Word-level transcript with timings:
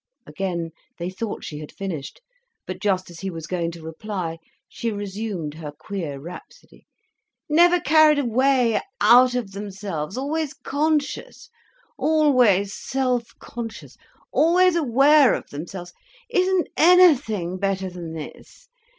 Again 0.25 0.71
they 0.97 1.11
thought 1.11 1.43
she 1.43 1.59
had 1.59 1.71
finished. 1.71 2.23
But 2.65 2.79
just 2.81 3.11
as 3.11 3.19
he 3.19 3.29
was 3.29 3.45
going 3.45 3.69
to 3.73 3.83
reply, 3.83 4.39
she 4.67 4.91
resumed 4.91 5.53
her 5.53 5.71
queer 5.71 6.19
rhapsody—"never 6.19 7.79
carried 7.81 8.17
away, 8.17 8.81
out 8.99 9.35
of 9.35 9.51
themselves, 9.51 10.17
always 10.17 10.55
conscious, 10.55 11.51
always 11.99 12.73
self 12.73 13.27
conscious, 13.37 13.95
always 14.31 14.75
aware 14.75 15.35
of 15.35 15.47
themselves. 15.51 15.93
Isn't 16.31 16.67
anything 16.75 17.59
better 17.59 17.87
than 17.91 18.13
this? 18.13 18.69